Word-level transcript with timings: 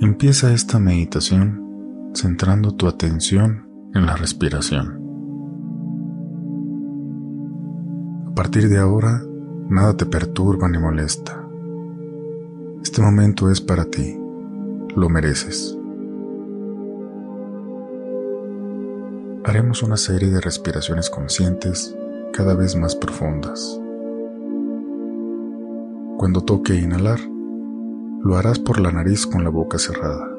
Empieza 0.00 0.52
esta 0.52 0.80
meditación 0.80 2.10
centrando 2.14 2.72
tu 2.72 2.88
atención 2.88 3.68
en 3.94 4.06
la 4.06 4.16
respiración. 4.16 5.00
A 8.26 8.34
partir 8.34 8.68
de 8.68 8.78
ahora, 8.78 9.22
nada 9.68 9.96
te 9.96 10.04
perturba 10.04 10.68
ni 10.68 10.78
molesta. 10.78 11.46
Este 12.82 13.00
momento 13.00 13.50
es 13.50 13.60
para 13.60 13.84
ti, 13.84 14.18
lo 14.96 15.08
mereces. 15.08 15.78
Haremos 19.44 19.84
una 19.84 19.96
serie 19.96 20.30
de 20.30 20.40
respiraciones 20.40 21.08
conscientes 21.08 21.96
cada 22.32 22.54
vez 22.54 22.74
más 22.74 22.96
profundas. 22.96 23.80
Cuando 26.18 26.40
toque 26.40 26.74
inhalar, 26.74 27.20
lo 28.24 28.36
harás 28.36 28.58
por 28.58 28.80
la 28.80 28.90
nariz 28.90 29.26
con 29.26 29.44
la 29.44 29.50
boca 29.50 29.76
cerrada. 29.78 30.30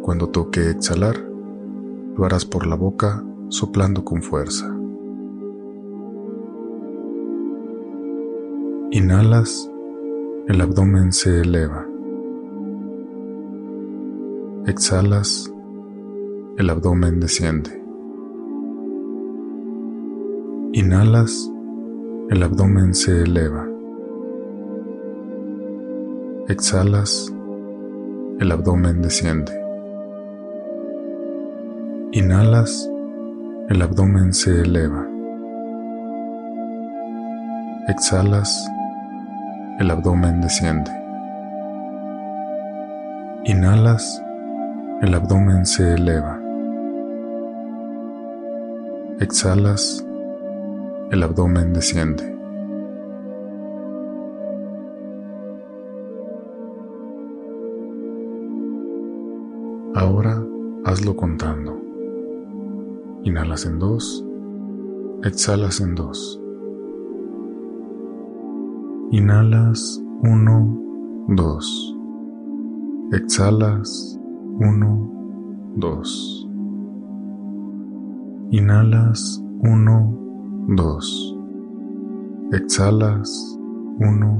Cuando 0.00 0.28
toque 0.28 0.70
exhalar, 0.70 1.16
lo 2.16 2.24
harás 2.24 2.44
por 2.44 2.68
la 2.68 2.76
boca 2.76 3.24
soplando 3.48 4.04
con 4.04 4.22
fuerza. 4.22 4.72
Inhalas, 8.92 9.68
el 10.46 10.60
abdomen 10.60 11.12
se 11.12 11.40
eleva. 11.40 11.84
Exhalas, 14.66 15.52
el 16.58 16.70
abdomen 16.70 17.18
desciende. 17.18 17.82
Inhalas, 20.74 21.50
el 22.28 22.40
abdomen 22.44 22.94
se 22.94 23.22
eleva. 23.22 23.69
Exhalas, 26.50 27.32
el 28.40 28.50
abdomen 28.50 29.02
desciende. 29.02 29.52
Inhalas, 32.10 32.90
el 33.68 33.80
abdomen 33.80 34.34
se 34.34 34.62
eleva. 34.62 35.06
Exhalas, 37.86 38.68
el 39.78 39.92
abdomen 39.92 40.40
desciende. 40.40 40.90
Inhalas, 43.44 44.20
el 45.02 45.14
abdomen 45.14 45.64
se 45.64 45.94
eleva. 45.94 46.36
Exhalas, 49.20 50.04
el 51.12 51.22
abdomen 51.22 51.72
desciende. 51.72 52.39
Ahora 60.00 60.42
hazlo 60.86 61.14
contando. 61.14 61.78
Inhalas 63.22 63.66
en 63.66 63.78
dos, 63.78 64.24
exhalas 65.22 65.78
en 65.82 65.94
dos. 65.94 66.40
Inhalas 69.10 70.02
uno, 70.22 70.74
dos. 71.28 71.94
Exhalas 73.12 74.18
uno, 74.58 75.12
dos. 75.76 76.48
Inhalas 78.52 79.44
uno, 79.60 80.18
dos. 80.68 81.36
Exhalas 82.52 83.60
uno, 83.98 84.38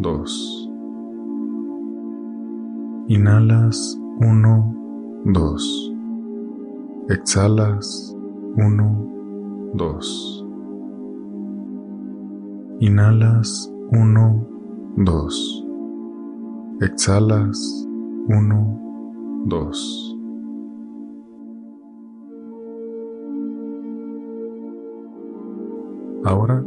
dos. 0.00 0.68
Inhalas 3.06 4.01
1, 4.24 5.22
2. 5.24 5.94
Exhalas 7.08 8.16
1, 8.56 9.72
2. 9.74 10.46
Inhalas 12.78 13.72
1, 13.90 14.46
2. 14.98 15.66
Exhalas 16.82 17.88
1, 18.28 19.44
2. 19.46 20.16
Ahora 26.24 26.64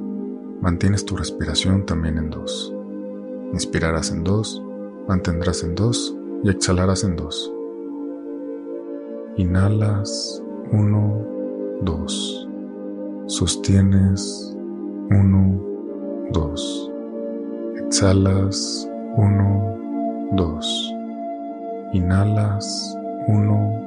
mantienes 0.61 1.05
tu 1.05 1.15
respiración 1.15 1.85
también 1.85 2.17
en 2.17 2.29
2. 2.31 2.75
Inspirarás 3.53 4.11
en 4.11 4.25
2, 4.25 4.61
mantendrás 5.07 5.63
en 5.63 5.75
2 5.75 6.14
y 6.45 6.49
exhalarás 6.49 7.03
en 7.03 7.15
dos. 7.15 7.51
Inhalas 9.35 10.43
uno, 10.71 11.25
dos. 11.81 12.47
Sostienes 13.25 14.55
uno, 15.09 15.59
dos. 16.31 16.91
Exhalas 17.77 18.87
uno, 19.17 19.75
dos. 20.33 20.93
Inhalas 21.93 22.95
uno, 23.27 23.81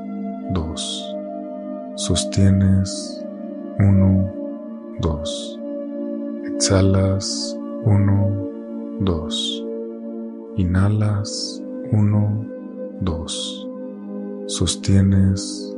dos. 0.50 1.16
Sostienes 1.94 3.24
uno, 3.78 4.28
dos. 4.98 5.60
Exhalas 6.44 7.56
uno, 7.84 8.32
dos. 8.98 9.64
Inhalas 10.56 11.62
1, 11.92 12.46
2. 13.00 13.68
Sostienes 14.46 15.74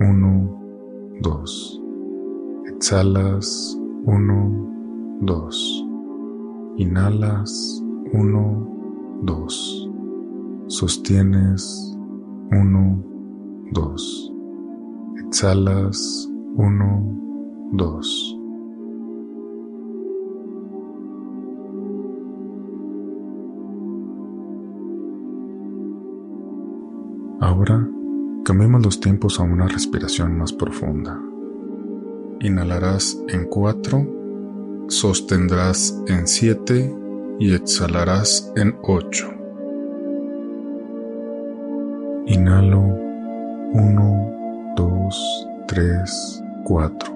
1, 0.00 1.20
2. 1.22 1.80
Exhalas 2.66 3.78
1, 4.06 5.18
2. 5.22 5.84
Inhalas 6.76 7.82
1, 8.12 8.66
2. 9.22 9.90
Sostienes 10.68 11.96
1, 12.50 13.04
2. 13.72 14.32
Exhalas 15.26 16.30
1, 16.56 17.18
2. 17.72 18.37
Cambiemos 28.48 28.82
los 28.82 28.98
tiempos 28.98 29.40
a 29.40 29.42
una 29.42 29.68
respiración 29.68 30.38
más 30.38 30.54
profunda. 30.54 31.20
Inhalarás 32.40 33.22
en 33.28 33.44
4, 33.44 34.86
sostendrás 34.88 36.02
en 36.06 36.26
7 36.26 36.96
y 37.40 37.52
exhalarás 37.52 38.50
en 38.56 38.74
8. 38.84 39.30
Inhalo 42.28 42.80
1, 43.74 44.72
2, 44.78 45.48
3, 45.66 46.42
4. 46.64 47.14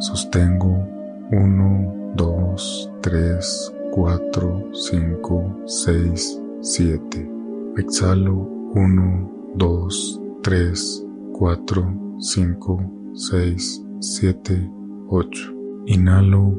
Sostengo 0.00 0.84
1, 1.30 2.12
2, 2.16 2.92
3, 3.02 3.72
4, 3.92 4.70
5, 4.72 5.62
6, 5.64 6.42
7. 6.60 7.30
Exhalo 7.76 8.34
1, 8.74 9.30
2, 9.54 10.22
3, 10.46 11.02
4, 11.32 11.92
5, 12.20 12.78
6, 13.14 13.82
7, 13.98 14.70
8. 15.10 15.52
Inhalo 15.86 16.54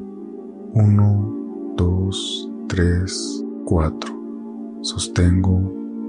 1, 0.74 1.76
2, 1.78 2.12
3, 2.68 3.08
4. 3.66 4.12
Sostengo 4.82 5.56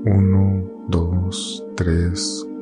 1, 0.04 0.66
2, 0.88 1.30
3, 1.76 2.16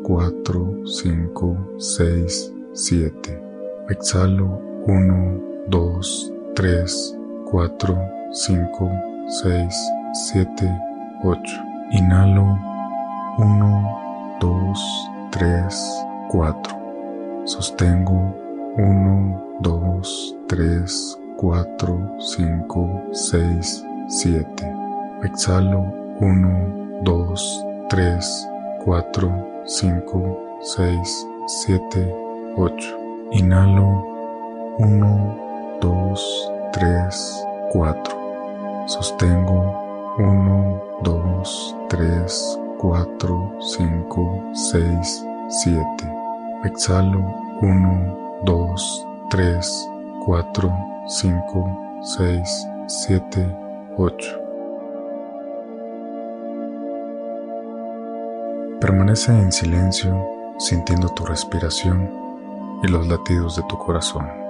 4, 0.05 0.85
5, 0.85 1.57
6, 1.79 2.53
7. 2.75 3.41
Exhalo 3.89 4.61
1, 4.87 5.41
2, 5.71 6.01
3, 6.55 6.87
4, 7.51 7.99
5, 8.33 8.91
6, 9.29 9.75
7, 10.13 10.79
8. 11.25 11.41
Inhalo 11.93 12.59
1, 13.39 14.06
2, 14.41 14.75
3, 15.31 15.71
4. 16.29 16.77
Sostengo 17.45 18.35
1, 18.77 19.61
2, 19.63 20.03
3, 20.49 21.17
4, 21.37 22.19
5, 22.21 23.03
6, 23.13 23.85
7. 24.09 24.45
Exhalo 25.23 25.81
1, 26.21 27.03
2, 27.03 27.35
3, 27.89 28.47
4, 28.85 29.65
5, 29.65 30.39
6, 30.61 31.27
7, 31.47 32.15
8. 32.57 32.95
Inhalo 33.33 34.05
1, 34.79 35.81
2, 35.81 36.15
3, 36.73 37.45
4. 37.73 38.17
Sostengo 38.87 39.75
1, 40.19 40.81
2, 41.03 41.75
3, 41.89 42.29
4. 42.29 42.66
4, 42.87 43.59
5, 43.59 44.53
6, 44.55 45.27
7. 45.49 45.85
Exhalo 46.63 47.19
1, 47.61 48.43
2, 48.45 49.07
3, 49.29 49.91
4, 50.25 50.73
5, 51.09 52.01
6, 52.01 52.69
7, 52.87 53.57
8. 53.97 54.41
Permanece 58.81 59.33
en 59.33 59.51
silencio 59.51 60.25
sintiendo 60.57 61.09
tu 61.09 61.25
respiración 61.25 62.09
y 62.85 62.89
los 62.89 63.09
latidos 63.09 63.57
de 63.57 63.65
tu 63.65 63.77
corazón. 63.79 64.46